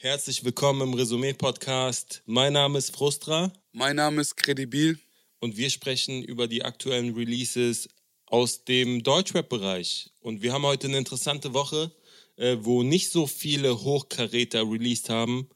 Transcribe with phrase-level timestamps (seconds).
[0.00, 2.22] Herzlich willkommen im Resümee-Podcast.
[2.24, 3.52] Mein Name ist Frustra.
[3.72, 4.96] Mein Name ist Credibil.
[5.40, 7.88] Und wir sprechen über die aktuellen Releases
[8.26, 10.10] aus dem Deutschrap-Bereich.
[10.20, 11.90] Und wir haben heute eine interessante Woche,
[12.36, 15.48] äh, wo nicht so viele Hochkaräter released haben.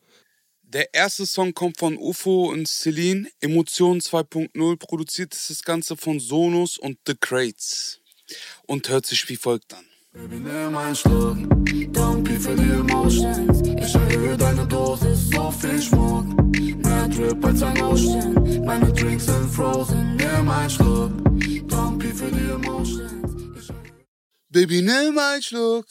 [0.62, 3.30] Der erste Song kommt von UFO und Celine.
[3.38, 4.76] Emotion 2.0.
[4.76, 8.00] Produziert ist das Ganze von Sonus und The Crates.
[8.66, 9.91] Und hört sich wie folgt an.
[10.14, 11.38] Baby, nimm einen Schluck,
[11.90, 13.62] don't be for the emotions.
[13.62, 16.26] Ich erhöhe deine Dosis, so viel Schmuck.
[16.54, 20.16] Mehr Drip als ein Ocean, meine Drinks sind frozen.
[20.16, 21.12] Nimm einen Schluck,
[21.66, 23.72] don't be for the emotions.
[24.50, 25.86] Baby, nimm einen Schluck,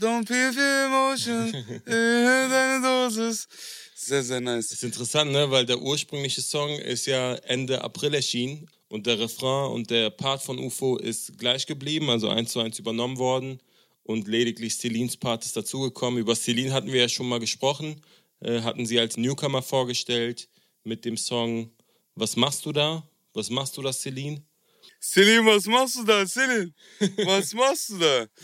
[0.00, 1.52] don't be for the emotions.
[1.84, 3.48] Ich erhöhe deine Dosis.
[3.96, 4.68] Sehr, sehr nice.
[4.68, 5.50] Das ist interessant, ne?
[5.50, 10.40] weil der ursprüngliche Song ist ja Ende April erschienen und der Refrain und der Part
[10.40, 13.60] von UFO ist gleich geblieben, also eins zu eins übernommen worden.
[14.04, 16.20] Und lediglich Celines Part ist dazugekommen.
[16.20, 18.00] Über Celine hatten wir ja schon mal gesprochen,
[18.38, 20.48] äh, hatten sie als Newcomer vorgestellt
[20.84, 21.72] mit dem Song
[22.14, 23.02] Was machst du da?
[23.32, 24.44] Was machst du da, Celine?
[25.02, 26.72] Celine, was machst du da, Celine?
[27.24, 28.26] Was machst du da?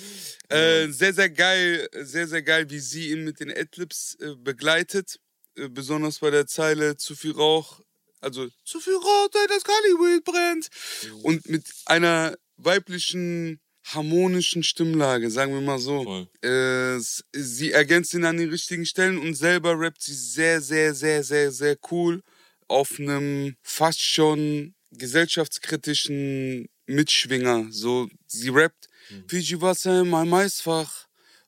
[0.49, 5.21] Äh, sehr, sehr geil, sehr, sehr geil, wie sie ihn mit den Adlibs äh, begleitet.
[5.55, 7.81] Äh, besonders bei der Zeile zu viel Rauch
[8.21, 10.69] also zu viel Rauch, das Hollywood brennt.
[11.05, 11.21] Mhm.
[11.25, 16.27] Und mit einer weiblichen harmonischen Stimmlage, sagen wir mal so.
[16.43, 16.99] Äh,
[17.33, 21.51] sie ergänzt ihn an den richtigen Stellen und selber rappt sie sehr, sehr, sehr, sehr,
[21.51, 22.23] sehr cool
[22.69, 27.67] auf einem fast schon gesellschaftskritischen Mitschwinger.
[27.71, 29.29] So, sie rappt mhm.
[29.29, 31.07] Fiji Wasser in meinem Eisfach.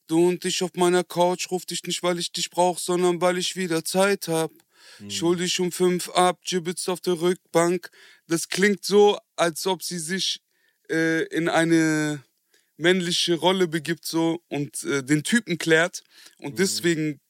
[0.08, 3.38] Du und ich auf meiner Couch, ruf dich nicht, weil ich dich brauch, sondern weil
[3.38, 4.50] ich wieder Zeit hab.
[4.98, 5.10] Hm.
[5.10, 7.90] Schuldig um fünf ab, Gibbets auf der Rückbank.
[8.26, 10.40] Das klingt so, als ob sie sich
[10.90, 12.22] äh, in eine
[12.76, 16.02] männliche Rolle begibt so und äh, den Typen klärt.
[16.38, 16.56] Und mhm.
[16.56, 17.20] deswegen,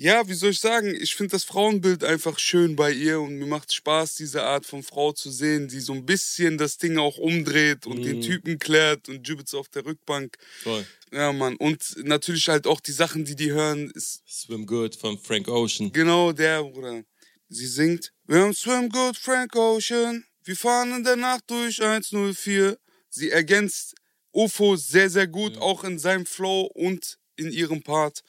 [0.00, 3.44] ja, wie soll ich sagen, ich finde das Frauenbild einfach schön bei ihr und mir
[3.44, 7.18] macht Spaß, diese Art von Frau zu sehen, die so ein bisschen das Ding auch
[7.18, 8.04] umdreht und mhm.
[8.04, 10.38] den Typen klärt und Gibbets auf der Rückbank.
[10.62, 10.86] Voll.
[11.12, 11.54] Ja, Mann.
[11.56, 13.92] Und natürlich halt auch die Sachen, die die hören.
[13.94, 15.92] Swim Good von Frank Ocean.
[15.92, 17.02] Genau, der, Bruder.
[17.50, 18.10] Sie singt.
[18.24, 20.24] Wir haben Swim Good, Frank Ocean.
[20.44, 22.78] Wir fahren in der Nacht durch 104.
[23.10, 23.94] Sie ergänzt
[24.32, 25.60] UFO sehr, sehr gut, ja.
[25.60, 28.22] auch in seinem Flow und in ihrem Part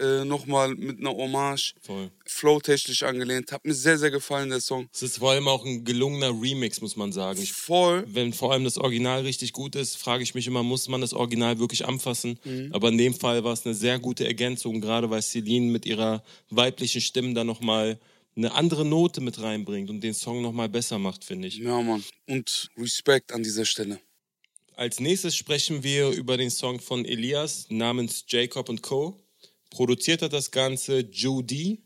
[0.00, 1.74] äh, nochmal mit einer Hommage.
[1.80, 2.10] Voll.
[2.26, 3.52] Flow-technisch angelehnt.
[3.52, 4.88] Hat mir sehr, sehr gefallen, der Song.
[4.92, 7.44] Es ist vor allem auch ein gelungener Remix, muss man sagen.
[7.46, 8.04] Voll.
[8.06, 11.12] Wenn vor allem das Original richtig gut ist, frage ich mich immer, muss man das
[11.12, 12.38] Original wirklich anfassen?
[12.44, 12.70] Mhm.
[12.72, 16.22] Aber in dem Fall war es eine sehr gute Ergänzung, gerade weil Celine mit ihrer
[16.50, 17.98] weiblichen Stimme da nochmal
[18.36, 21.58] eine andere Note mit reinbringt und den Song nochmal besser macht, finde ich.
[21.58, 22.04] Ja, Mann.
[22.26, 24.00] Und Respekt an dieser Stelle.
[24.76, 29.23] Als nächstes sprechen wir über den Song von Elias namens Jacob Co.
[29.70, 31.82] Produziert hat das Ganze Judy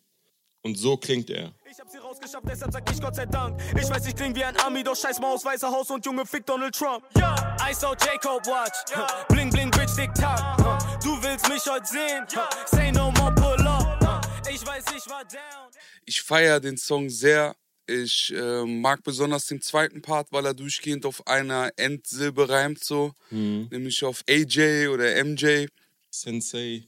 [0.63, 1.55] und so klingt er.
[1.71, 3.61] Ich hab sie rausgeschafft, deshalb sag ich Gott sei Dank.
[3.81, 6.27] Ich weiß, ich kling wie ein Army, doch scheiß mal aus Weißer Haus und Junge
[6.27, 7.05] fick Donald Trump.
[7.17, 8.93] Ja, I saw Jacob watch.
[8.95, 9.07] Ja.
[9.29, 10.57] Bling, bling, bitch, tick, tack.
[11.03, 12.27] Du willst mich heute sehen.
[12.35, 12.49] Ja.
[12.67, 14.27] Say no more, pull up.
[14.53, 15.71] Ich weiß, ich war down.
[16.05, 17.55] Ich feier den Song sehr.
[17.87, 23.13] Ich äh, mag besonders den zweiten Part, weil er durchgehend auf einer Endsilbe reimt, so.
[23.31, 23.69] Mhm.
[23.71, 25.67] Nämlich auf AJ oder MJ.
[26.11, 26.85] Sensei.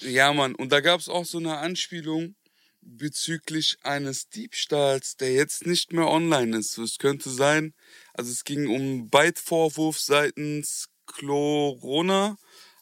[0.00, 0.54] Ja, Mann.
[0.54, 2.34] Und da gab es auch so eine Anspielung
[2.82, 6.76] bezüglich eines Diebstahls, der jetzt nicht mehr online ist.
[6.78, 7.74] Es könnte sein,
[8.12, 12.36] also es ging um Byte-Vorwurf seitens Chlorona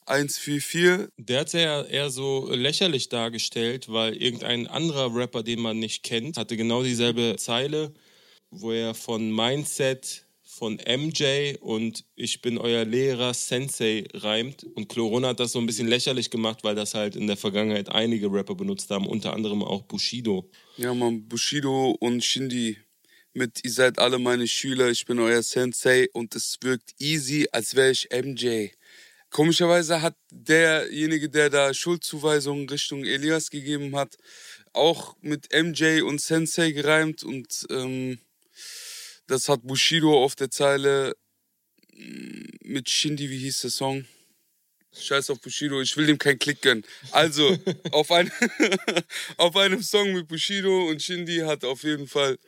[0.06, 1.08] 144.
[1.18, 6.36] Der hat ja eher so lächerlich dargestellt, weil irgendein anderer Rapper, den man nicht kennt,
[6.36, 7.94] hatte genau dieselbe Zeile,
[8.50, 10.21] wo er von Mindset
[10.62, 14.62] von MJ und Ich bin euer Lehrer Sensei reimt.
[14.62, 17.88] Und Corona hat das so ein bisschen lächerlich gemacht, weil das halt in der Vergangenheit
[17.88, 20.48] einige Rapper benutzt haben, unter anderem auch Bushido.
[20.76, 22.78] Ja, man, Bushido und Shindy
[23.32, 27.74] mit Ihr seid alle meine Schüler, ich bin euer Sensei und es wirkt easy, als
[27.74, 28.68] wäre ich MJ.
[29.30, 34.16] Komischerweise hat derjenige, der da Schuldzuweisungen Richtung Elias gegeben hat,
[34.72, 38.20] auch mit MJ und Sensei gereimt und ähm,
[39.26, 41.14] das hat Bushido auf der Zeile
[41.94, 44.06] mm, mit Shindy, wie hieß der Song?
[44.94, 46.84] Scheiß auf Bushido, ich will dem keinen Klick gönnen.
[47.12, 47.56] Also,
[47.92, 48.30] auf, ein,
[49.36, 52.38] auf einem Song mit Bushido und Shindy hat auf jeden Fall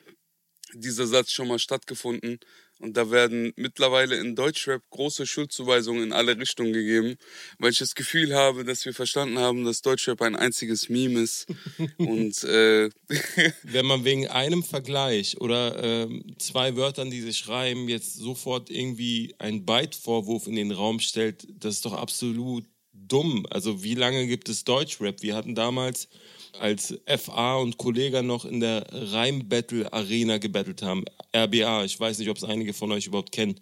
[0.75, 2.39] dieser Satz schon mal stattgefunden.
[2.81, 7.17] Und da werden mittlerweile in Deutschrap große Schuldzuweisungen in alle Richtungen gegeben,
[7.59, 11.47] weil ich das Gefühl habe, dass wir verstanden haben, dass Deutschrap ein einziges Meme ist.
[11.99, 12.91] Und äh
[13.63, 19.35] wenn man wegen einem Vergleich oder äh, zwei Wörtern, die sich reimen, jetzt sofort irgendwie
[19.39, 23.47] einen Byte-Vorwurf in den Raum stellt, das ist doch absolut dumm.
[23.51, 25.23] Also wie lange gibt es Deutschrap?
[25.23, 26.09] Wir hatten damals,
[26.59, 31.05] als FA und Kollega noch in der Reim-Battle Arena gebettelt haben,
[31.35, 33.61] RBA, ich weiß nicht, ob es einige von euch überhaupt kennen,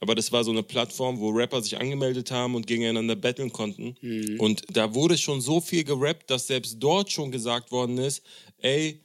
[0.00, 3.96] aber das war so eine Plattform, wo Rapper sich angemeldet haben und gegeneinander battlen konnten.
[4.00, 4.38] Mhm.
[4.38, 8.22] Und da wurde schon so viel gerappt, dass selbst dort schon gesagt worden ist,
[8.58, 9.00] ey,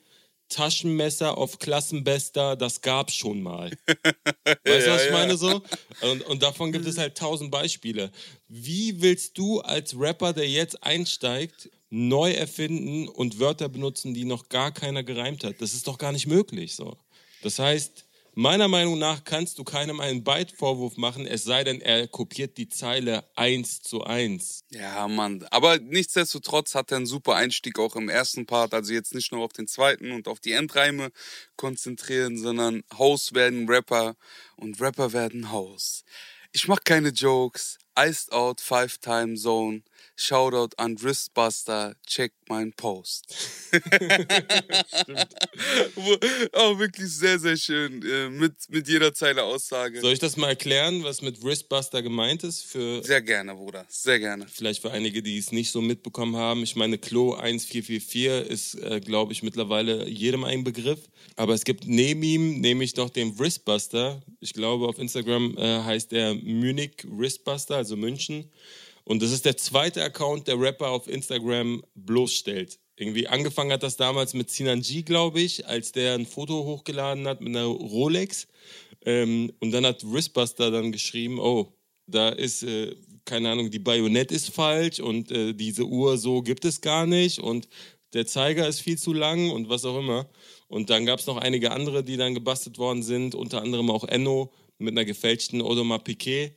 [0.49, 3.71] Taschenmesser auf Klassenbester, das gab's schon mal.
[4.45, 5.63] weißt du, was ich meine so?
[6.01, 8.11] Und, und davon gibt es halt tausend Beispiele.
[8.47, 14.49] Wie willst du als Rapper, der jetzt einsteigt, neu erfinden und Wörter benutzen, die noch
[14.49, 15.61] gar keiner gereimt hat?
[15.61, 16.97] Das ist doch gar nicht möglich so.
[17.43, 18.05] Das heißt,
[18.35, 22.67] Meiner Meinung nach kannst du keinem einen Byte-Vorwurf machen, es sei denn, er kopiert die
[22.67, 24.63] Zeile eins zu eins.
[24.71, 25.45] Ja, Mann.
[25.51, 28.73] Aber nichtsdestotrotz hat er einen super Einstieg auch im ersten Part.
[28.73, 31.11] Also jetzt nicht nur auf den zweiten und auf die Endreime
[31.57, 34.15] konzentrieren, sondern House werden Rapper
[34.55, 36.03] und Rapper werden House.
[36.53, 37.77] Ich mach keine Jokes.
[37.95, 39.83] Iced Out Five Time Zone.
[40.15, 43.35] Shoutout an Wristbuster, check meinen Post.
[46.53, 48.05] Auch wirklich sehr, sehr schön.
[48.05, 49.99] Äh, mit, mit jeder Zeile Aussage.
[50.01, 52.61] Soll ich das mal erklären, was mit Wristbuster gemeint ist?
[52.63, 53.85] Für sehr gerne, Bruder.
[53.89, 54.45] Sehr gerne.
[54.47, 56.61] Vielleicht für einige, die es nicht so mitbekommen haben.
[56.61, 60.99] Ich meine, Klo 1444 ist, äh, glaube ich, mittlerweile jedem ein Begriff.
[61.35, 64.21] Aber es gibt neben ihm nämlich noch den Wristbuster.
[64.39, 68.51] Ich glaube, auf Instagram äh, heißt er Munich Wristbuster, also München.
[69.05, 72.79] Und das ist der zweite Account, der Rapper auf Instagram bloßstellt.
[72.95, 77.27] Irgendwie angefangen hat das damals mit Sinan G, glaube ich, als der ein Foto hochgeladen
[77.27, 78.47] hat mit einer Rolex.
[79.05, 81.73] Ähm, und dann hat Wristbuster dann geschrieben, oh,
[82.07, 82.95] da ist, äh,
[83.25, 87.39] keine Ahnung, die Bajonett ist falsch und äh, diese Uhr so gibt es gar nicht
[87.39, 87.67] und
[88.13, 90.29] der Zeiger ist viel zu lang und was auch immer.
[90.67, 94.03] Und dann gab es noch einige andere, die dann gebastelt worden sind, unter anderem auch
[94.03, 96.55] Enno mit einer gefälschten Audemars Piquet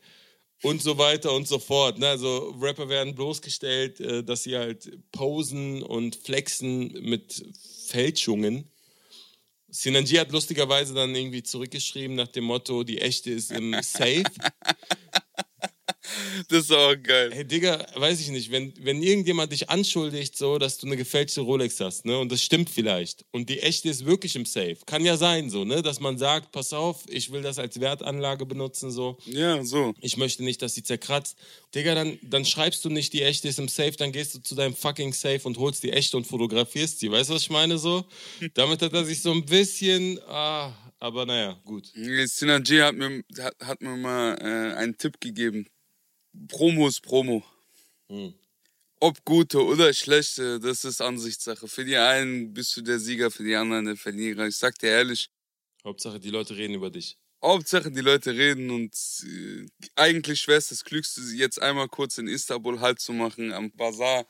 [0.62, 1.99] und so weiter und so fort.
[1.99, 2.08] Ne?
[2.08, 7.44] Also Rapper werden bloßgestellt, äh, dass sie halt posen und flexen mit
[7.87, 8.70] Fälschungen.
[9.69, 14.25] Sinanji hat lustigerweise dann irgendwie zurückgeschrieben nach dem Motto, die echte ist im Safe.
[16.49, 17.31] Das ist auch geil.
[17.32, 21.41] Hey, Digga, weiß ich nicht, wenn, wenn irgendjemand dich anschuldigt, so, dass du eine gefälschte
[21.41, 25.05] Rolex hast, ne, und das stimmt vielleicht, und die echte ist wirklich im Safe, kann
[25.05, 28.91] ja sein, so, ne, dass man sagt, pass auf, ich will das als Wertanlage benutzen,
[28.91, 29.19] so.
[29.26, 29.94] Ja, so.
[30.00, 31.37] Ich möchte nicht, dass sie zerkratzt.
[31.75, 34.55] Digga, dann, dann schreibst du nicht, die echte ist im Safe, dann gehst du zu
[34.55, 37.11] deinem fucking Safe und holst die echte und fotografierst sie.
[37.11, 38.05] Weißt du, was ich meine, so?
[38.55, 41.87] Damit hat er sich so ein bisschen, ah, aber naja, gut.
[41.87, 45.67] Synergy hat mir, hat, hat mir mal äh, einen Tipp gegeben.
[46.49, 47.45] Promo ist Promo.
[48.09, 48.35] Hm.
[49.01, 51.69] Ob gute oder schlechte, das ist Ansichtssache.
[51.69, 54.47] Für die einen bist du der Sieger, für die anderen der Verlierer.
[54.47, 55.29] Ich sag dir ehrlich.
[55.85, 57.19] Hauptsache, die Leute reden über dich.
[57.43, 58.93] Hauptsache, die Leute reden und
[59.25, 63.71] äh, eigentlich wäre es das Klügste, jetzt einmal kurz in Istanbul Halt zu machen am
[63.73, 64.27] Bazar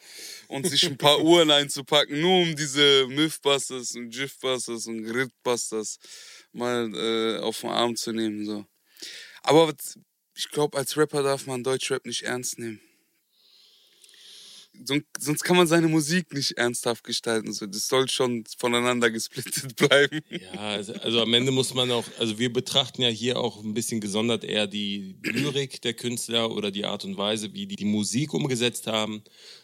[0.49, 5.99] und sich ein paar Uhren einzupacken, nur um diese Mythbusters und Jiffbusters und Gridbusters
[6.53, 8.45] mal äh, auf den Arm zu nehmen.
[8.45, 8.67] So.
[9.43, 9.73] Aber
[10.35, 12.81] ich glaube, als Rapper darf man Deutschrap nicht ernst nehmen.
[15.19, 17.55] Sonst kann man seine Musik nicht ernsthaft gestalten.
[17.71, 20.21] Das soll schon voneinander gesplittet bleiben.
[20.31, 23.75] Ja, also, also, am Ende muss man auch, also wir betrachten ja hier auch ein
[23.75, 27.85] bisschen gesondert eher die Lyrik der Künstler oder die Art und Weise, wie die die
[27.85, 29.23] Musik umgesetzt haben.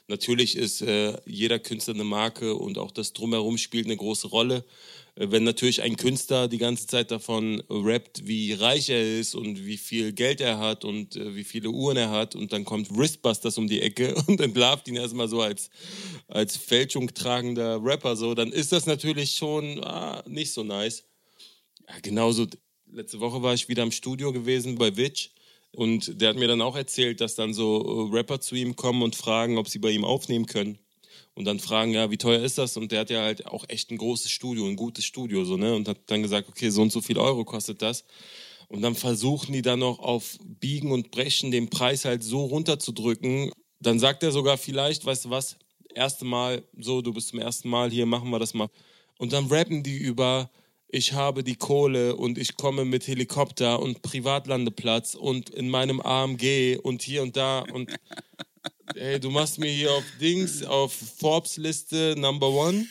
[0.08, 4.65] Natürlich ist äh, jeder Künstler eine Marke und auch das Drumherum spielt eine große Rolle.
[5.15, 9.65] Äh, wenn natürlich ein Künstler die ganze Zeit davon rappt, wie reich er ist und
[9.65, 12.97] wie viel Geld er hat und äh, wie viele Uhren er hat und dann kommt
[12.97, 15.71] Wristbusters um die Ecke und entlarvt ihn erstmal so als,
[16.29, 21.05] als Fälschung tragender Rapper, so, dann ist das natürlich schon ah, nicht so nice.
[21.89, 22.47] Ja, genauso,
[22.91, 25.31] letzte Woche war ich wieder im Studio gewesen bei Witch
[25.73, 29.03] und der hat mir dann auch erzählt, dass dann so äh, Rapper zu ihm kommen
[29.03, 30.79] und fragen, ob sie bei ihm aufnehmen können
[31.34, 32.76] und dann fragen, ja, wie teuer ist das?
[32.76, 35.74] Und der hat ja halt auch echt ein großes Studio, ein gutes Studio, so, ne?
[35.74, 38.05] Und hat dann gesagt, okay, so und so viel Euro kostet das.
[38.69, 43.52] Und dann versuchen die dann noch auf Biegen und Brechen den Preis halt so runterzudrücken.
[43.81, 45.56] Dann sagt er sogar vielleicht, weißt du was,
[45.94, 48.69] erste Mal, so, du bist zum ersten Mal hier, machen wir das mal.
[49.19, 50.50] Und dann rappen die über,
[50.88, 56.79] ich habe die Kohle und ich komme mit Helikopter und Privatlandeplatz und in meinem AMG
[56.82, 57.91] und hier und da und
[58.95, 62.87] Ey, du machst mir hier auf Dings, auf Forbes-Liste Number One.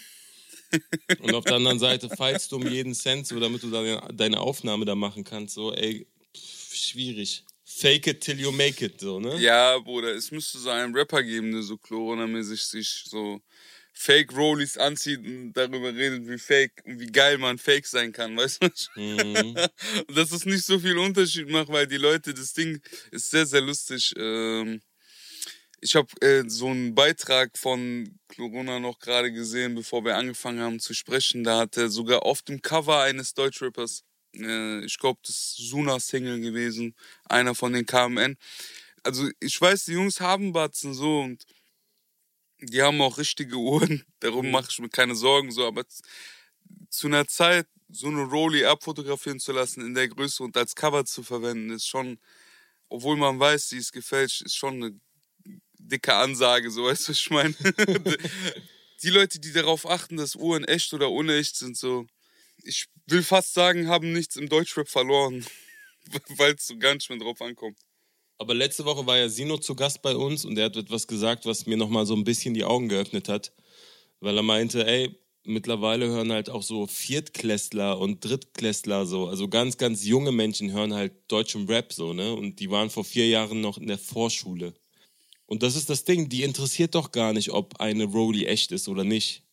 [1.20, 4.40] Und auf der anderen Seite feilst du um jeden Cent, so damit du deine, deine
[4.40, 5.56] Aufnahme da machen kannst.
[5.56, 7.44] So, ey, pff, schwierig.
[7.63, 9.38] Fake it till you make it, so, ne?
[9.40, 13.42] Ja, Bruder, es müsste so einen Rapper geben, der so Corona-mäßig sich so
[13.94, 18.63] Fake-Rollies anzieht und darüber redet, wie fake und wie geil man fake sein kann, weißt
[18.63, 18.70] du?
[18.96, 19.56] Mhm.
[20.08, 23.46] und dass es nicht so viel Unterschied macht, weil die Leute, das Ding ist sehr,
[23.46, 24.13] sehr lustig.
[24.18, 24.82] Ähm,
[25.83, 30.79] Ich habe äh, so einen Beitrag von Corona noch gerade gesehen, bevor wir angefangen haben
[30.79, 31.43] zu sprechen.
[31.43, 34.03] Da hat er sogar auf dem Cover eines Deutschrappers,
[34.35, 36.95] äh, ich glaube, das ist Suna-Single gewesen,
[37.25, 38.38] einer von den KMN.
[39.03, 41.45] Also ich weiß, die Jungs haben Batzen so und
[42.59, 44.05] die haben auch richtige Uhren.
[44.19, 44.51] Darum mhm.
[44.51, 45.65] mache ich mir keine Sorgen so.
[45.65, 45.83] Aber
[46.89, 51.05] zu einer Zeit so eine Rolli abfotografieren zu lassen in der Größe und als Cover
[51.05, 52.19] zu verwenden, ist schon,
[52.89, 55.00] obwohl man weiß, sie ist gefälscht, ist schon eine
[55.88, 57.55] dicke Ansage, so weißt du, was ich meine.
[59.03, 62.05] die Leute, die darauf achten, dass Uhren echt oder unecht sind, so,
[62.63, 65.45] ich will fast sagen, haben nichts im Deutschrap verloren,
[66.38, 67.77] weil es so gar nicht mehr drauf ankommt.
[68.38, 71.45] Aber letzte Woche war ja Sino zu Gast bei uns und er hat etwas gesagt,
[71.45, 73.53] was mir nochmal so ein bisschen die Augen geöffnet hat.
[74.19, 79.77] Weil er meinte, ey, mittlerweile hören halt auch so Viertklässler und Drittklässler so, also ganz,
[79.77, 82.33] ganz junge Menschen hören halt deutschen Rap so, ne?
[82.33, 84.73] Und die waren vor vier Jahren noch in der Vorschule.
[85.51, 88.88] Und das ist das Ding, die interessiert doch gar nicht, ob eine Rolli echt ist
[88.88, 89.43] oder nicht.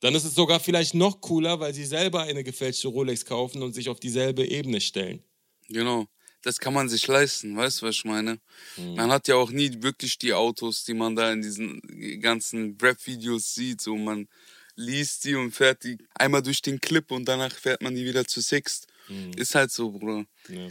[0.00, 3.72] Dann ist es sogar vielleicht noch cooler, weil sie selber eine gefälschte Rolex kaufen und
[3.72, 5.22] sich auf dieselbe Ebene stellen.
[5.70, 6.04] Genau.
[6.42, 8.40] Das kann man sich leisten, weißt du, was ich meine?
[8.76, 8.96] Mhm.
[8.96, 11.80] Man hat ja auch nie wirklich die Autos, die man da in diesen
[12.20, 13.80] ganzen Rap-Videos sieht.
[13.80, 14.28] So, man
[14.76, 18.26] liest die und fährt die einmal durch den Clip und danach fährt man die wieder
[18.26, 18.86] zu Sixt.
[19.10, 19.32] Mhm.
[19.36, 20.24] Ist halt so, Bruder.
[20.48, 20.68] Ja,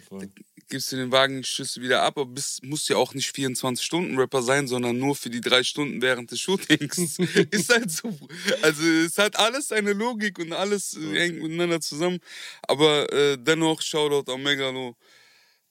[0.70, 4.42] gibst du den Wagen, schüsst du wieder ab, aber bist, musst ja auch nicht 24-Stunden-Rapper
[4.42, 7.20] sein, sondern nur für die drei Stunden während des Shootings.
[7.52, 8.18] ist halt so.
[8.62, 12.20] Also es hat alles seine Logik und alles äh, hängt miteinander zusammen.
[12.62, 14.96] Aber äh, dennoch, Shoutout an Megalo.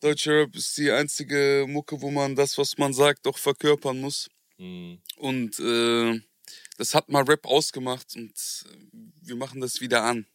[0.01, 4.29] Deutsche Rap ist die einzige Mucke, wo man das, was man sagt, auch verkörpern muss.
[4.59, 5.01] Mhm.
[5.17, 6.21] Und äh,
[6.77, 8.33] das hat mal Rap ausgemacht und
[9.23, 10.27] wir machen das wieder an.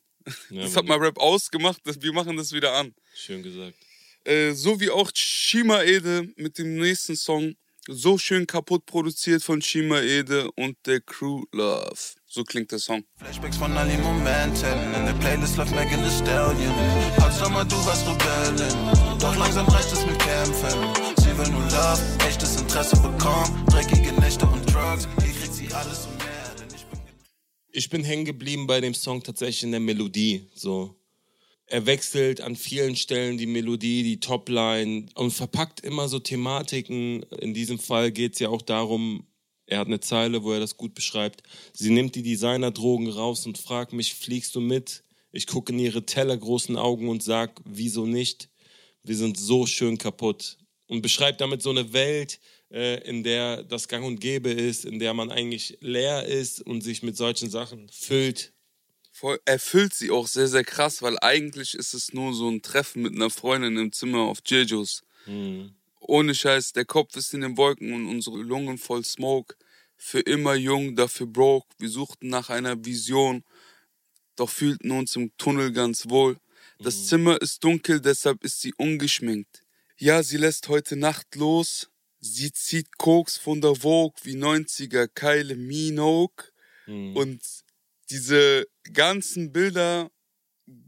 [0.50, 2.94] Ja, das hat mal Rap ausgemacht, wir machen das wieder an.
[3.16, 3.76] Schön gesagt.
[4.26, 7.56] Äh, so wie auch Shima Ede mit dem nächsten Song.
[7.90, 11.98] So schön kaputt produziert von Shima Ede und der Crew Love.
[12.26, 13.04] So klingt der Song.
[13.18, 14.94] Flashbacks von all den Momenten.
[14.96, 16.74] In der Playlist läuft Megan Thee Stallion.
[17.20, 19.20] Hot Sommer, du warst Rebellin.
[19.20, 20.80] Doch langsam reicht es mit Kämpfen.
[21.18, 23.66] Sie will nur Love, echtes Interesse bekommen.
[23.68, 25.06] Dreckige Nächte und Drugs.
[25.22, 26.08] Hier kriegt sie alles
[27.74, 30.48] ich bin hängen geblieben bei dem Song tatsächlich in der Melodie.
[30.56, 30.96] So
[31.74, 37.24] er wechselt an vielen Stellen die Melodie, die Topline und verpackt immer so Thematiken.
[37.40, 39.26] In diesem Fall geht es ja auch darum,
[39.66, 41.42] er hat eine Zeile, wo er das gut beschreibt.
[41.74, 45.04] Sie nimmt die Designerdrogen raus und fragt mich, fliegst du mit?
[45.32, 48.50] Ich gucke in ihre tellergroßen Augen und sag, wieso nicht?
[49.04, 50.58] Wir sind so schön kaputt.
[50.94, 55.00] Und beschreibt damit so eine Welt, äh, in der das Gang und Gäbe ist, in
[55.00, 58.54] der man eigentlich leer ist und sich mit solchen Sachen füllt
[59.12, 63.02] voll, erfüllt sie auch sehr, sehr krass, weil eigentlich ist es nur so ein Treffen
[63.02, 65.02] mit einer Freundin im Zimmer auf Jejos.
[65.26, 65.76] Mhm.
[66.00, 69.56] Ohne Scheiß, der Kopf ist in den Wolken und unsere Lungen voll Smoke.
[69.96, 71.68] Für immer jung, dafür broke.
[71.78, 73.44] Wir suchten nach einer Vision,
[74.36, 76.38] doch fühlten uns im Tunnel ganz wohl.
[76.80, 77.04] Das mhm.
[77.06, 79.63] Zimmer ist dunkel, deshalb ist sie ungeschminkt.
[79.98, 81.90] Ja, sie lässt heute Nacht los.
[82.20, 86.46] Sie zieht Koks von der Vogue wie 90er Keile Minogue.
[86.88, 87.16] Mhm.
[87.16, 87.42] Und
[88.10, 90.10] diese ganzen Bilder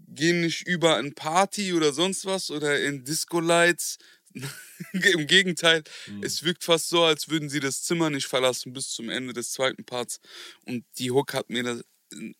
[0.07, 3.97] gehen nicht über ein Party oder sonst was oder in Disco-Lights.
[4.93, 6.23] Im Gegenteil, mhm.
[6.23, 9.51] es wirkt fast so, als würden sie das Zimmer nicht verlassen bis zum Ende des
[9.51, 10.19] zweiten Parts.
[10.65, 11.83] Und die Hook hat mir das,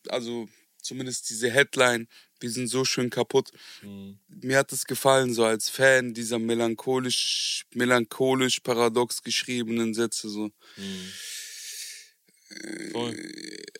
[0.08, 0.48] also
[0.82, 2.06] zumindest diese Headline,
[2.40, 3.50] wir sind so schön kaputt.
[3.82, 4.18] Mhm.
[4.28, 10.28] Mir hat es gefallen, so als Fan dieser melancholisch, melancholisch paradox geschriebenen Sätze.
[10.28, 10.50] So.
[10.76, 11.12] Mhm.
[12.92, 13.32] Voll.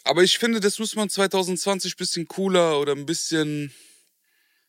[0.04, 3.72] Aber ich finde, das muss man 2020 ein bisschen cooler oder ein bisschen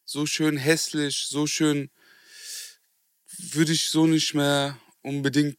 [0.05, 1.89] so schön hässlich, so schön
[3.51, 5.57] würde ich so nicht mehr unbedingt.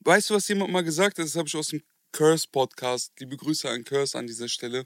[0.00, 1.26] Weißt du, was jemand mal gesagt hat?
[1.26, 1.82] Das habe ich aus dem
[2.12, 3.12] Curse Podcast.
[3.18, 4.84] Liebe Grüße an Curse an dieser Stelle.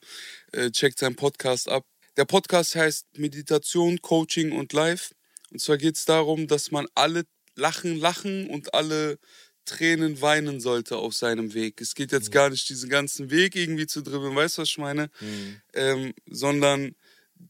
[0.52, 1.86] Äh, checkt seinen Podcast ab.
[2.16, 5.14] Der Podcast heißt Meditation, Coaching und Life.
[5.50, 7.24] Und zwar geht es darum, dass man alle
[7.56, 9.18] lachen, lachen und alle
[9.64, 11.80] Tränen weinen sollte auf seinem Weg.
[11.80, 12.32] Es geht jetzt mhm.
[12.32, 15.10] gar nicht, diesen ganzen Weg irgendwie zu dribbeln, weißt du, was ich meine?
[15.20, 15.60] Mhm.
[15.72, 16.94] Ähm, sondern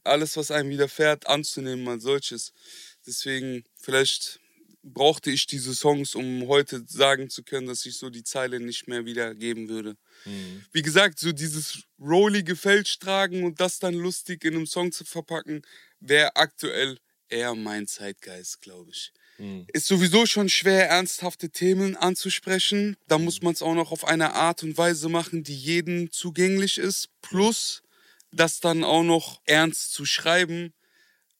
[0.02, 2.52] alles, was einem widerfährt, anzunehmen als solches.
[3.06, 4.40] Deswegen, vielleicht
[4.85, 8.87] brauchte ich diese Songs, um heute sagen zu können, dass ich so die Zeile nicht
[8.87, 9.97] mehr wiedergeben würde.
[10.25, 10.64] Mhm.
[10.73, 15.05] Wie gesagt, so dieses rollige Fälsch tragen und das dann lustig in einem Song zu
[15.05, 15.62] verpacken,
[16.00, 16.99] wäre aktuell
[17.29, 19.12] eher mein Zeitgeist, glaube ich.
[19.38, 19.67] Mhm.
[19.73, 22.97] Ist sowieso schon schwer, ernsthafte Themen anzusprechen.
[23.09, 23.47] Da muss mhm.
[23.47, 27.09] man es auch noch auf eine Art und Weise machen, die jedem zugänglich ist.
[27.23, 27.83] Plus,
[28.31, 30.75] das dann auch noch ernst zu schreiben,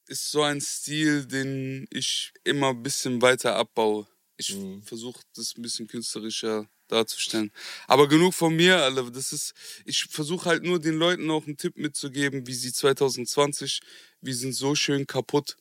[0.09, 4.07] ist so ein Stil, den ich immer ein bisschen weiter abbaue.
[4.37, 4.83] Ich mhm.
[4.83, 7.51] versuche das ein bisschen künstlerischer darzustellen.
[7.87, 9.11] Aber genug von mir, Alter.
[9.11, 13.81] Das ist, ich versuche halt nur den Leuten auch einen Tipp mitzugeben, wie sie 2020,
[14.21, 15.57] wir sind so schön kaputt,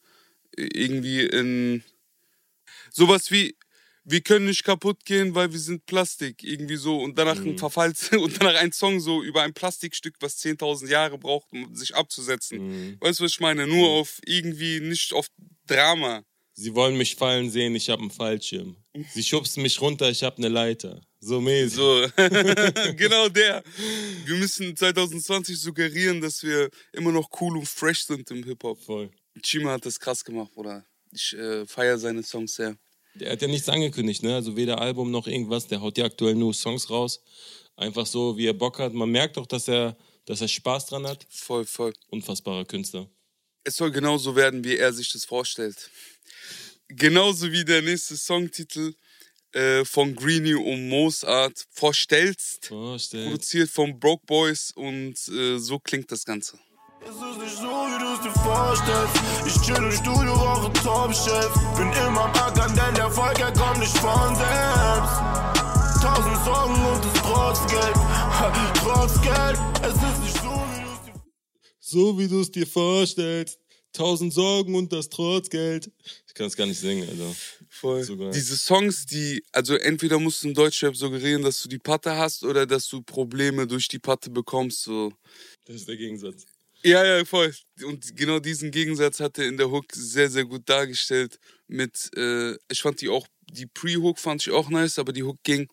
[0.55, 1.83] irgendwie in
[2.91, 3.55] sowas wie,
[4.05, 7.00] wir können nicht kaputt gehen, weil wir sind Plastik, irgendwie so.
[7.00, 7.51] Und danach mhm.
[7.51, 11.74] ein Verfall, und danach ein Song so über ein Plastikstück, was 10.000 Jahre braucht, um
[11.75, 12.67] sich abzusetzen.
[12.67, 12.98] Mhm.
[13.00, 13.67] Weißt du, was ich meine?
[13.67, 13.95] Nur mhm.
[13.95, 15.27] auf irgendwie, nicht auf
[15.67, 16.24] Drama.
[16.55, 18.77] Sie wollen mich fallen sehen, ich habe einen Fallschirm.
[19.12, 21.01] Sie schubsen mich runter, ich habe eine Leiter.
[21.19, 21.74] So mäßig.
[21.74, 22.05] So,
[22.95, 23.63] genau der.
[24.25, 28.79] Wir müssen 2020 suggerieren, dass wir immer noch cool und fresh sind im Hip-Hop.
[28.83, 29.10] Voll.
[29.41, 30.86] Chima hat das krass gemacht, Bruder.
[31.12, 32.77] Ich äh, feiere seine Songs sehr.
[33.15, 34.36] Der hat ja nichts angekündigt, ne?
[34.36, 35.67] Also weder Album noch irgendwas.
[35.67, 37.22] Der haut ja aktuell nur Songs raus.
[37.75, 38.93] Einfach so, wie er Bock hat.
[38.93, 41.25] Man merkt doch, dass er, dass er Spaß dran hat.
[41.29, 41.93] Voll, voll.
[42.10, 43.10] Unfassbarer Künstler.
[43.63, 45.89] Es soll genauso werden, wie er sich das vorstellt.
[46.88, 48.93] Genauso wie der nächste Songtitel
[49.53, 52.67] äh, von Greenie und Mozart vorstellst.
[52.67, 53.25] Vorstellt.
[53.25, 56.60] Produziert von Broke Boys und äh, so klingt das Ganze.
[57.01, 59.15] Es ist nicht so, wie du es dir vorstellst.
[59.46, 61.53] Ich chill im Studio, rauche Top-Chef.
[61.77, 62.34] Bin immer am
[71.93, 73.59] So, wie du es dir vorstellst.
[73.91, 75.91] Tausend Sorgen und das Trotzgeld.
[76.27, 77.35] Ich kann es gar nicht singen, Alter.
[77.69, 78.03] Voll.
[78.03, 78.31] Sogar.
[78.31, 82.43] Diese Songs, die, also entweder musst du im Deutschrap suggerieren, dass du die Patte hast
[82.43, 84.81] oder dass du Probleme durch die Patte bekommst.
[84.81, 85.13] So.
[85.65, 86.47] Das ist der Gegensatz.
[86.83, 87.53] Ja, ja, voll.
[87.85, 91.38] Und genau diesen Gegensatz hat er in der Hook sehr, sehr gut dargestellt.
[91.67, 95.38] Mit, äh, ich fand die auch, die Pre-Hook fand ich auch nice, aber die Hook
[95.43, 95.67] ging.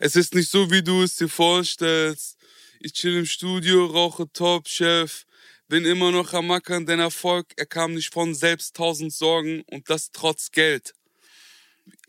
[0.00, 2.36] Es ist nicht so, wie du es dir vorstellst.
[2.80, 5.24] Ich chill im Studio, rauche Top-Chef
[5.72, 9.88] bin immer noch am Mackern, denn Erfolg, er kam nicht von selbst tausend Sorgen und
[9.88, 10.92] das trotz Geld.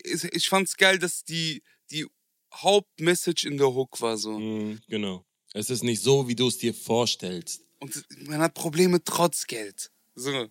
[0.02, 2.06] Ich fand's geil, dass die, die
[2.52, 4.38] Hauptmessage in der Hook war so.
[4.38, 5.24] Mm, genau.
[5.54, 7.62] Es ist nicht so, wie du es dir vorstellst.
[7.80, 9.90] Und man hat Probleme trotz Geld.
[10.14, 10.46] So.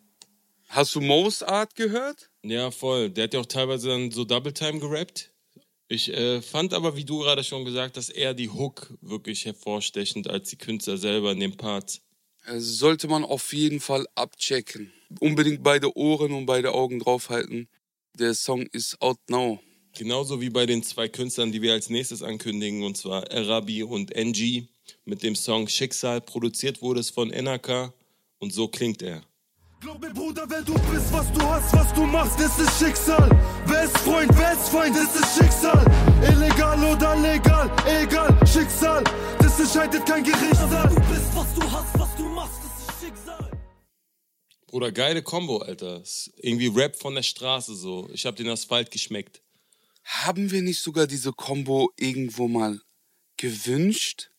[0.70, 2.32] Hast du Most Art gehört?
[2.42, 3.12] Ja, voll.
[3.12, 5.32] Der hat ja auch teilweise dann so Double Time gerappt.
[5.88, 10.28] Ich äh, fand aber, wie du gerade schon gesagt hast, eher die Hook wirklich hervorstechend
[10.28, 12.02] als die Künstler selber in den Parts.
[12.46, 14.92] Also sollte man auf jeden Fall abchecken.
[15.20, 17.70] Unbedingt beide Ohren und beide Augen draufhalten.
[18.20, 19.60] Der Song ist out now.
[19.96, 24.12] Genauso wie bei den zwei Künstlern, die wir als nächstes ankündigen, und zwar Arabi und
[24.16, 24.68] NG
[25.06, 26.20] mit dem Song Schicksal.
[26.20, 27.94] Produziert wurde es von NRK
[28.40, 29.22] und so klingt er.
[29.80, 33.30] Glaub mir, Bruder, wer du bist, was du hast, was du machst, das ist Schicksal.
[33.68, 35.86] Wer ist Freund, wer ist Feind, das ist Schicksal.
[36.22, 39.04] Illegal oder legal, egal, Schicksal.
[39.40, 40.88] Das entscheidet kein Gerichtssaal.
[40.88, 42.03] Du bist, was du hast, was
[44.74, 46.02] Bruder, geile Kombo, Alter.
[46.38, 48.10] irgendwie Rap von der Straße so.
[48.12, 49.44] Ich hab den Asphalt geschmeckt.
[50.04, 52.82] Haben wir nicht sogar diese Kombo irgendwo mal
[53.38, 54.32] gewünscht?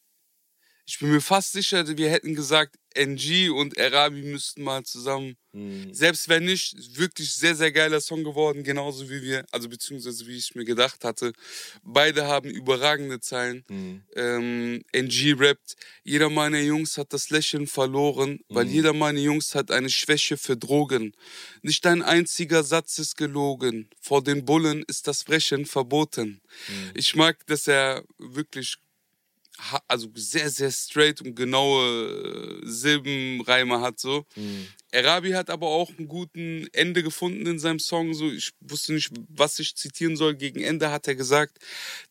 [0.87, 5.37] Ich bin mir fast sicher, wir hätten gesagt, NG und Arabi müssten mal zusammen.
[5.53, 5.93] Mhm.
[5.95, 10.37] Selbst wenn nicht, wirklich sehr, sehr geiler Song geworden, genauso wie wir, also beziehungsweise wie
[10.37, 11.33] ich mir gedacht hatte.
[11.83, 13.65] Beide haben überragende Zeilen.
[13.69, 14.03] Mhm.
[14.15, 18.41] Ähm, NG rappt, jeder meiner Jungs hat das Lächeln verloren, mhm.
[18.49, 21.15] weil jeder meiner Jungs hat eine Schwäche für Drogen.
[21.63, 23.89] Nicht ein einziger Satz ist gelogen.
[24.01, 26.41] Vor den Bullen ist das Brechen verboten.
[26.69, 26.91] Mhm.
[26.95, 28.79] Ich mag, dass er wirklich
[29.89, 34.27] also sehr, sehr straight und genaue Silbenreime hat so.
[34.37, 34.69] Mhm.
[34.93, 38.15] Arabi hat aber auch einen guten Ende gefunden in seinem Song.
[38.15, 40.37] So, ich wusste nicht, was ich zitieren soll.
[40.37, 41.59] Gegen Ende hat er gesagt: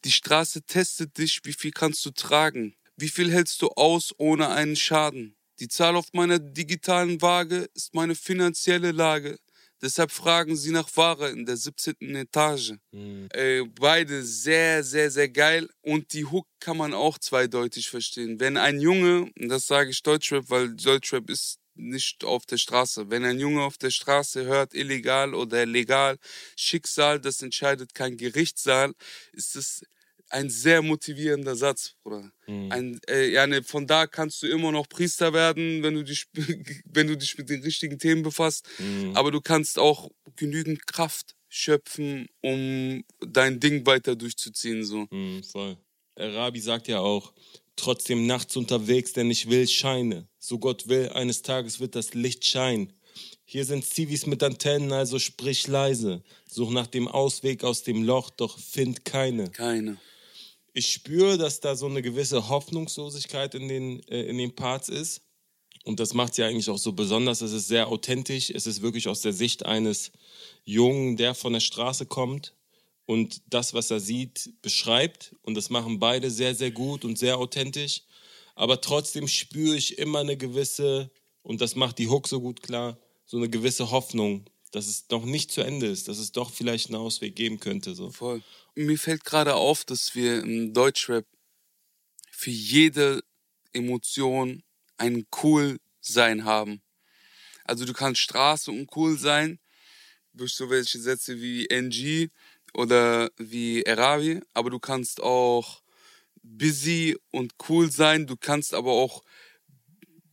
[0.06, 2.76] Die Straße testet dich, wie viel kannst du tragen?
[2.98, 5.36] Wie viel hältst du aus ohne einen Schaden?
[5.60, 9.38] Die Zahl auf meiner digitalen Waage ist meine finanzielle Lage.
[9.84, 12.16] Deshalb fragen sie nach Ware in der 17.
[12.16, 12.72] Etage.
[12.92, 13.28] Mhm.
[13.34, 15.68] Äh, beide sehr, sehr, sehr geil.
[15.82, 18.40] Und die Hook kann man auch zweideutig verstehen.
[18.40, 23.10] Wenn ein Junge, und das sage ich Deutschrap, weil Deutschrap ist nicht auf der Straße.
[23.10, 26.18] Wenn ein Junge auf der Straße hört, illegal oder legal,
[26.56, 28.94] Schicksal, das entscheidet kein Gerichtssaal,
[29.34, 29.84] ist es
[30.34, 32.32] ein sehr motivierender Satz, Bruder.
[32.48, 32.72] Mhm.
[32.72, 36.26] Ein, äh, ja, ne, von da kannst du immer noch Priester werden, wenn du dich,
[36.86, 38.68] wenn du dich mit den richtigen Themen befasst.
[38.80, 39.16] Mhm.
[39.16, 44.84] Aber du kannst auch genügend Kraft schöpfen, um dein Ding weiter durchzuziehen.
[44.84, 45.08] So.
[45.12, 45.78] Mhm, voll.
[46.18, 47.34] Rabi sagt ja auch,
[47.76, 50.28] trotzdem nachts unterwegs, denn ich will Scheine.
[50.40, 52.92] So Gott will, eines Tages wird das Licht scheinen.
[53.46, 56.24] Hier sind Zivis mit Antennen, also sprich leise.
[56.50, 59.52] Such nach dem Ausweg aus dem Loch, doch find keine.
[59.52, 60.00] Keine
[60.74, 65.22] ich spüre, dass da so eine gewisse Hoffnungslosigkeit in den, äh, in den Parts ist.
[65.86, 67.42] Und das macht sie eigentlich auch so besonders.
[67.42, 68.50] Es ist sehr authentisch.
[68.50, 70.12] Es ist wirklich aus der Sicht eines
[70.64, 72.56] Jungen, der von der Straße kommt
[73.06, 75.36] und das, was er sieht, beschreibt.
[75.42, 78.04] Und das machen beide sehr, sehr gut und sehr authentisch.
[78.56, 82.98] Aber trotzdem spüre ich immer eine gewisse, und das macht die Hook so gut klar,
[83.26, 86.88] so eine gewisse Hoffnung, dass es noch nicht zu Ende ist, dass es doch vielleicht
[86.88, 87.94] einen Ausweg geben könnte.
[87.94, 88.10] So.
[88.10, 88.42] Voll.
[88.76, 91.26] Mir fällt gerade auf, dass wir im Deutschrap
[92.32, 93.24] für jede
[93.72, 94.64] Emotion
[94.98, 96.82] ein Cool-Sein haben.
[97.66, 99.60] Also du kannst Straße und cool sein,
[100.34, 102.30] durch so welche Sätze wie NG
[102.74, 105.84] oder wie Erabi, aber du kannst auch
[106.44, 109.24] busy und cool sein, du kannst aber auch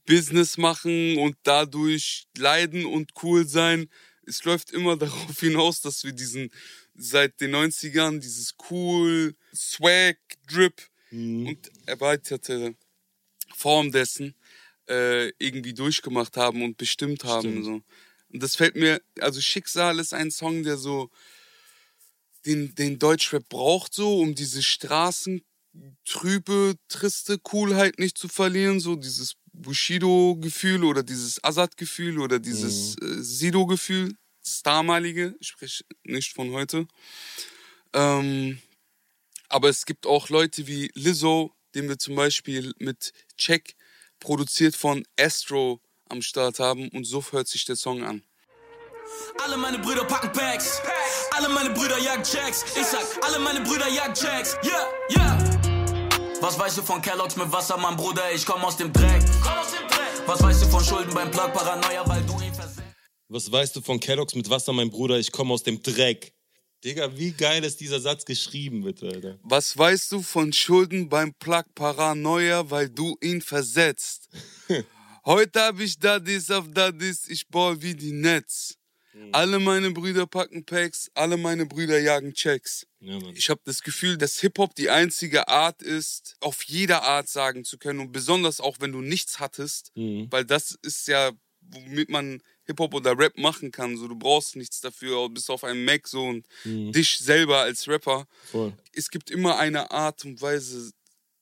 [0.06, 3.88] Business machen und dadurch leiden und cool sein.
[4.30, 6.50] Es läuft immer darauf hinaus, dass wir diesen
[6.94, 11.48] seit den 90ern dieses cool Swag Drip mhm.
[11.48, 12.74] und erweiterte
[13.54, 14.34] Form dessen
[14.88, 17.82] äh, irgendwie durchgemacht haben und bestimmt haben so.
[18.32, 21.10] Und das fällt mir, also Schicksal ist ein Song, der so
[22.46, 24.62] den, den Deutschrap braucht, so, um diese
[25.72, 33.20] straßentrübe, triste Coolheit nicht zu verlieren, so dieses Bushido-Gefühl oder dieses Azad-Gefühl oder dieses mhm.
[33.20, 36.86] äh, Sido-Gefühl, das damalige, ich spreche nicht von heute.
[37.92, 38.60] Ähm,
[39.48, 43.74] aber es gibt auch Leute wie Lizzo, den wir zum Beispiel mit Check
[44.20, 48.22] produziert von Astro am Start haben und so hört sich der Song an.
[49.42, 50.80] Alle meine Brüder packen Packs.
[51.36, 52.64] Alle meine Brüder jagen Jacks.
[52.76, 54.56] Ich sag, alle meine Brüder jagen Jacks.
[54.62, 55.59] Yeah, yeah.
[56.40, 58.32] Was weißt du von Kellogg's mit Wasser, mein Bruder?
[58.34, 59.22] Ich komm aus dem Dreck.
[60.26, 62.82] Was weißt du von Schulden beim Plug Paranoia, weil du ihn versetzt?
[63.28, 65.18] Was weißt du von Kellogg's mit Wasser, mein Bruder?
[65.18, 66.32] Ich komm aus dem Dreck.
[66.82, 69.38] Digga, wie geil ist dieser Satz geschrieben, bitte, Alter.
[69.42, 74.30] Was weißt du von Schulden beim Plug Paranoia, weil du ihn versetzt?
[75.26, 78.78] Heute hab ich Daddies auf Daddies, ich ball wie die Netz.
[79.20, 79.28] Mhm.
[79.32, 82.86] Alle meine Brüder packen Packs, alle meine Brüder jagen Checks.
[83.00, 87.64] Ja, ich habe das Gefühl, dass Hip-Hop die einzige Art ist, auf jeder Art sagen
[87.64, 90.28] zu können und besonders auch, wenn du nichts hattest, mhm.
[90.30, 93.96] weil das ist ja, womit man Hip-Hop oder Rap machen kann.
[93.96, 96.92] So, du brauchst nichts dafür, bis auf einen Mac so und mhm.
[96.92, 98.26] dich selber als Rapper.
[98.50, 98.72] Voll.
[98.92, 100.92] Es gibt immer eine Art und Weise,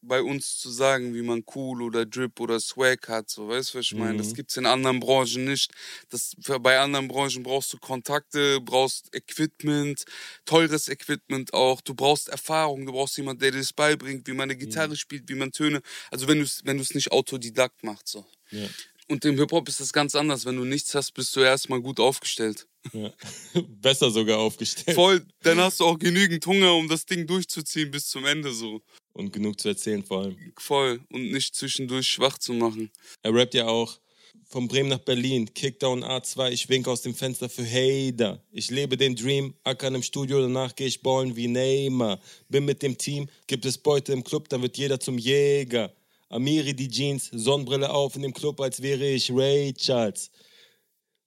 [0.00, 3.30] bei uns zu sagen, wie man cool oder Drip oder Swag hat.
[3.30, 4.14] So, weißt du, was ich meine?
[4.14, 4.18] Mhm.
[4.18, 5.72] Das gibt's in anderen Branchen nicht.
[6.08, 10.04] Das, bei anderen Branchen brauchst du Kontakte, brauchst Equipment,
[10.44, 11.80] teures Equipment auch.
[11.80, 14.96] Du brauchst Erfahrung, du brauchst jemanden, der dir das beibringt, wie man eine Gitarre mhm.
[14.96, 15.82] spielt, wie man Töne.
[16.11, 18.08] Also wenn du es wenn nicht autodidakt machst.
[18.08, 18.26] So.
[18.50, 18.68] Ja.
[19.08, 20.44] Und im Hip-Hop ist das ganz anders.
[20.44, 22.66] Wenn du nichts hast, bist du erstmal gut aufgestellt.
[22.92, 23.12] Ja.
[23.68, 24.94] Besser sogar aufgestellt.
[24.94, 28.82] Voll, dann hast du auch genügend Hunger, um das Ding durchzuziehen bis zum Ende so.
[29.18, 30.37] Und genug zu erzählen vor allem.
[30.57, 31.00] Voll.
[31.11, 32.88] Und nicht zwischendurch schwach zu machen.
[33.22, 33.98] Er rappt ja auch
[34.46, 38.40] von Bremen nach Berlin, Kickdown A2, ich winke aus dem Fenster für Hader.
[38.52, 42.20] Ich lebe den Dream, ackern im Studio, danach gehe ich ballen wie Neymar.
[42.48, 45.92] Bin mit dem Team, gibt es Beute im Club, dann wird jeder zum Jäger.
[46.28, 50.31] Amiri die Jeans, Sonnenbrille auf in dem Club, als wäre ich Ray Charles.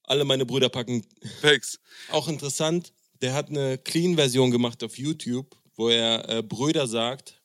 [0.04, 1.06] Alle meine Brüder packen.
[1.42, 1.78] Facts.
[2.10, 7.41] Auch interessant, der hat eine Clean-Version gemacht auf YouTube, wo er äh, Brüder sagt,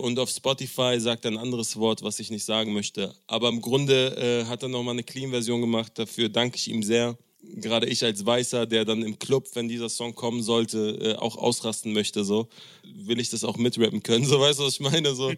[0.00, 3.14] und auf Spotify sagt er ein anderes Wort, was ich nicht sagen möchte.
[3.26, 5.92] Aber im Grunde äh, hat er nochmal eine Clean-Version gemacht.
[5.96, 7.16] Dafür danke ich ihm sehr.
[7.40, 11.36] Gerade ich als Weißer, der dann im Club, wenn dieser Song kommen sollte, äh, auch
[11.36, 12.48] ausrasten möchte, so
[12.82, 14.24] will ich das auch mitrappen können.
[14.28, 15.14] So weißt du, was ich meine?
[15.14, 15.32] So,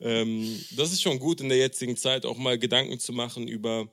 [0.00, 3.88] ähm, das ist schon gut in der jetzigen Zeit, auch mal Gedanken zu machen über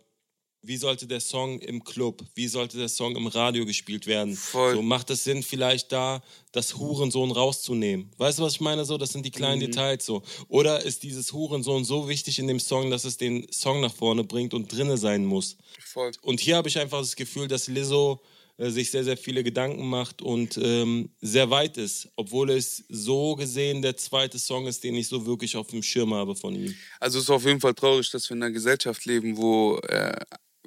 [0.62, 4.36] wie sollte der Song im Club, wie sollte der Song im Radio gespielt werden?
[4.36, 4.76] Voll.
[4.76, 8.12] So macht es Sinn, vielleicht da das Hurensohn rauszunehmen.
[8.18, 8.86] Weißt du, was ich meine?
[8.86, 9.68] So, das sind die kleinen mhm.
[9.68, 10.24] Details so.
[10.48, 14.24] Oder ist dieses Hurensohn so wichtig in dem Song, dass es den Song nach vorne
[14.24, 15.58] bringt und drinne sein muss?
[15.86, 16.12] Voll.
[16.22, 18.22] Und hier habe ich einfach das Gefühl, dass Lizzo
[18.60, 23.38] äh, sich sehr, sehr viele Gedanken macht und ähm, sehr weit ist, obwohl es so
[23.38, 26.76] gesehen der zweite Song ist, den ich so wirklich auf dem Schirm habe von ihm.
[27.00, 30.14] Also es ist auf jeden Fall traurig, dass wir in einer Gesellschaft leben, wo äh,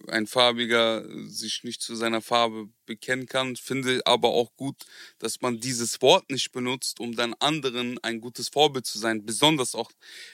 [0.09, 3.57] ein Farbiger sich nicht zu seiner Farbe bekennen kann.
[3.57, 4.77] Finde aber auch gut,
[5.19, 9.25] dass man dieses Wort nicht benutzt, um dann anderen ein gutes Vorbild zu sein.
[9.25, 9.91] Besonders auch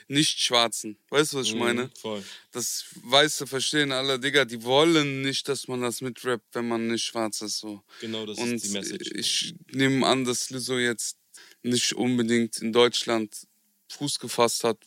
[0.08, 0.96] Nicht-Schwarzen.
[1.10, 1.90] Weißt du, was ich mhm, meine?
[2.00, 2.22] Voll.
[2.52, 7.04] Das Weiße verstehen alle, Digga, die wollen nicht, dass man das mitrappt, wenn man nicht
[7.04, 7.58] schwarz ist.
[7.58, 7.82] So.
[8.00, 9.10] Genau, das Und ist die Message.
[9.14, 11.18] Ich nehme an, dass Lizzo jetzt
[11.62, 13.46] nicht unbedingt in Deutschland
[13.90, 14.78] Fuß gefasst hat,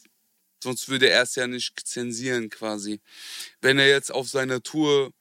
[0.64, 3.02] Sonst würde er es ja nicht zensieren quasi.
[3.62, 5.12] Wenn er jetzt auf seiner Tour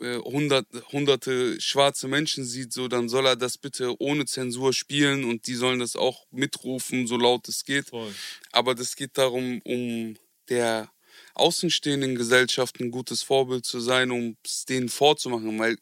[0.00, 5.24] äh, hundert, hunderte schwarze Menschen sieht, so, dann soll er das bitte ohne Zensur spielen
[5.24, 7.90] und die sollen das auch mitrufen, so laut es geht.
[7.90, 8.14] Voll.
[8.52, 10.16] Aber das geht darum, um
[10.48, 10.90] der
[11.34, 15.76] außenstehenden Gesellschaft ein gutes Vorbild zu sein, um es denen vorzumachen, weil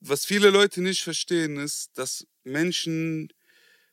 [0.00, 3.32] was viele Leute nicht verstehen, ist, dass Menschen,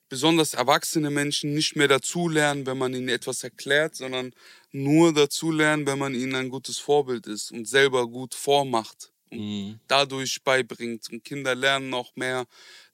[0.10, 4.34] besonders erwachsene Menschen, nicht mehr dazulernen, wenn man ihnen etwas erklärt, sondern
[4.72, 9.80] nur dazulernen, wenn man ihnen ein gutes Vorbild ist und selber gut vormacht Mhm.
[9.88, 11.10] dadurch beibringt.
[11.12, 12.46] Und Kinder lernen auch mehr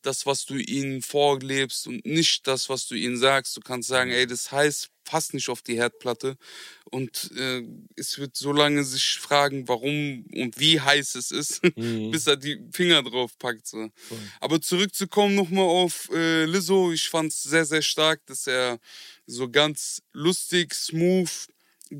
[0.01, 3.55] das, was du ihnen vorlebst und nicht das, was du ihnen sagst.
[3.55, 6.37] Du kannst sagen, ey, das heißt fast nicht auf die Herdplatte.
[6.85, 7.63] Und äh,
[7.95, 12.11] es wird so lange sich fragen, warum und wie heiß es ist, Mhm.
[12.11, 13.67] bis er die Finger drauf packt.
[13.67, 13.89] So.
[14.07, 14.19] Voll.
[14.39, 18.79] Aber zurückzukommen nochmal auf äh, Lizzo, ich fand es sehr, sehr stark, dass er
[19.25, 21.29] so ganz lustig, smooth,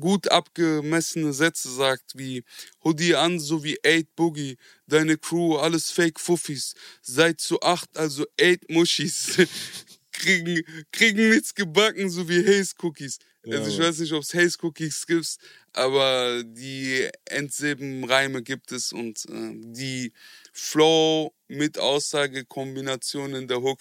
[0.00, 2.44] gut abgemessene Sätze sagt, wie
[2.84, 8.26] Hoodie an, so wie 8 Boogie, deine Crew, alles Fake Fuffis, seid zu acht, also
[8.40, 9.36] 8 Muschis,
[10.12, 13.18] kriegen, kriegen nichts gebacken, so wie Haze Cookies.
[13.44, 15.36] Ja, also ich weiß nicht, ob es Haze Cookies gibt,
[15.72, 20.12] aber die Endsilbenreime gibt es und äh, die
[20.52, 23.80] Flow mit Aussagekombination in der Hook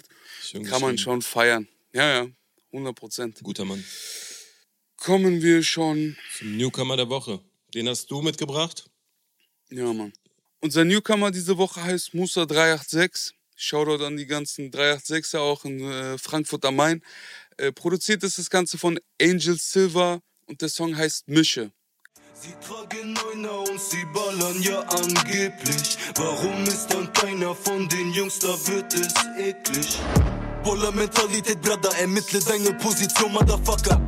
[0.67, 1.67] kann man schon feiern.
[1.93, 2.27] Ja, ja,
[2.71, 3.39] 100 Prozent.
[3.43, 3.83] Guter Mann.
[5.03, 7.39] Kommen wir schon, Zum Newcomer der Woche.
[7.73, 8.85] Den hast du mitgebracht?
[9.71, 10.13] ja, Mann.
[10.59, 13.35] Unser Newcomer diese Woche heißt Musa 386.
[13.55, 17.01] Shoutout an die ganzen 386er auch in äh, Frankfurt am Main.
[17.57, 21.71] Äh, produziert ist das Ganze von Angel Silver und der Song heißt Mische.
[22.35, 25.97] Sie tragen Neuner und sie ballern ja angeblich.
[26.15, 29.97] Warum ist dann keiner von den Jungs, da wird es eklig.
[30.63, 33.99] Boller Mentalität, Brother, ermittle deine Position, Motherfucker.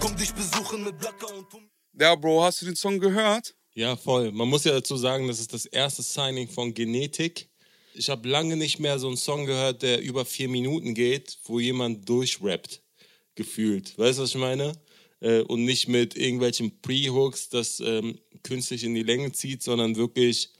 [0.00, 1.68] Komm dich besuchen mit Blacker und Tum.
[1.98, 3.54] Ja, Bro, hast du den Song gehört?
[3.74, 4.30] Ja, voll.
[4.30, 7.48] Man muss ja dazu sagen, das ist das erste Signing von Genetik.
[7.94, 11.58] Ich habe lange nicht mehr so einen Song gehört, der über vier Minuten geht, wo
[11.58, 12.82] jemand durchrappt,
[13.34, 13.98] gefühlt.
[13.98, 14.72] Weißt du, was ich meine?
[15.20, 20.50] Äh, und nicht mit irgendwelchen Pre-Hooks, das ähm, künstlich in die Länge zieht, sondern wirklich,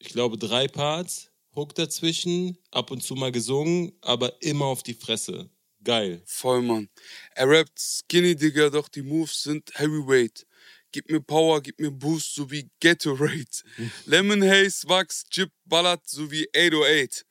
[0.00, 4.94] ich glaube, drei Parts, Hook dazwischen, ab und zu mal gesungen, aber immer auf die
[4.94, 5.48] Fresse.
[5.82, 6.22] Geil.
[6.26, 6.88] Voll, Mann.
[7.34, 10.46] Er rappt Skinny, Digga, doch die Moves sind Heavyweight.
[10.92, 13.46] Gib mir Power, gib mir Boost, so wie Gatorade.
[14.06, 17.24] Lemon Haze, Wachs, Chip, Ballert, so wie 808.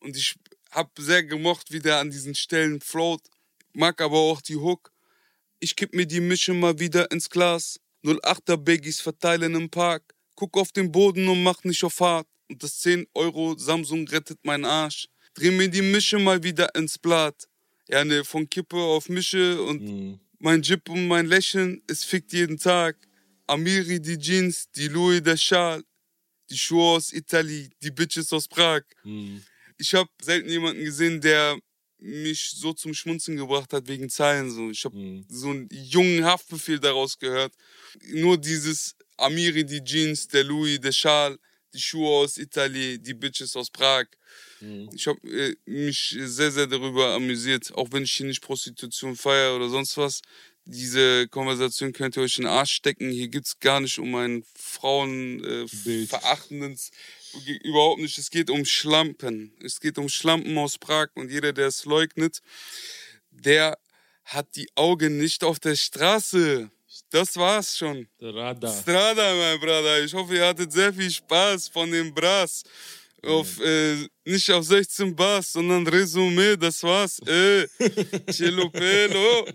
[0.00, 0.34] Und ich
[0.72, 3.22] hab sehr gemocht, wie der an diesen Stellen float.
[3.72, 4.92] Mag aber auch die Hook.
[5.58, 7.80] Ich kipp mir die Mische mal wieder ins Glas.
[8.04, 10.14] 08er Baggies verteilen im Park.
[10.34, 12.28] Guck auf den Boden und mach nicht auf hart.
[12.48, 15.08] Und das 10 Euro Samsung rettet meinen Arsch.
[15.34, 17.48] Dreh mir die Mische mal wieder ins Blatt.
[17.88, 20.20] Ja, ne, von Kippe auf Mische und Mhm.
[20.38, 22.96] mein Jip und mein Lächeln, es fickt jeden Tag.
[23.46, 25.84] Amiri die Jeans, die Louis der Schal,
[26.50, 28.82] die Schuhe aus Italie, die Bitches aus Prag.
[29.04, 29.42] Mhm.
[29.78, 31.56] Ich habe selten jemanden gesehen, der
[31.98, 34.50] mich so zum Schmunzeln gebracht hat wegen Zahlen.
[34.50, 34.70] So.
[34.70, 35.24] Ich habe Mhm.
[35.28, 37.54] so einen jungen Haftbefehl daraus gehört.
[38.08, 41.38] Nur dieses Amiri die Jeans, der Louis der Schal,
[41.72, 44.06] die Schuhe aus Italie, die Bitches aus Prag.
[44.60, 44.90] Mhm.
[44.94, 49.56] Ich habe äh, mich sehr, sehr darüber amüsiert, auch wenn ich hier nicht Prostitution feiere
[49.56, 50.22] oder sonst was.
[50.68, 53.08] Diese Konversation könnt ihr euch in den Arsch stecken.
[53.10, 54.46] Hier geht's gar nicht um ein Bild.
[54.56, 56.90] Frauenverachtendes,
[57.62, 58.18] überhaupt nicht.
[58.18, 59.52] Es geht um Schlampen.
[59.62, 62.40] Es geht um Schlampen aus Prag und jeder, der es leugnet,
[63.30, 63.78] der
[64.24, 66.68] hat die Augen nicht auf der Straße.
[67.10, 68.08] Das war's schon.
[68.20, 68.76] Radar.
[68.76, 70.02] Strada, mein Bruder.
[70.02, 72.64] Ich hoffe, ihr hattet sehr viel Spaß von dem Brass.
[73.26, 77.20] Auf, äh, nicht auf 16 Bars, sondern Resümee, das war's.
[77.26, 77.66] Äh,
[78.30, 79.46] Cello Pelo.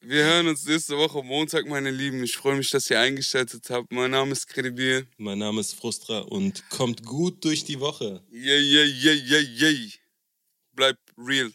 [0.00, 2.22] Wir hören uns nächste Woche Montag, meine Lieben.
[2.22, 3.92] Ich freue mich, dass ihr eingeschaltet habt.
[3.92, 5.06] Mein Name ist Kredibil.
[5.18, 8.22] Mein Name ist Frustra und kommt gut durch die Woche.
[8.30, 9.92] Yay, yay, yay, yay, yay.
[10.72, 11.52] Bleibt real.